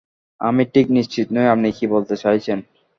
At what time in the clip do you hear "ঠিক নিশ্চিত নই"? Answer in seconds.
0.73-1.47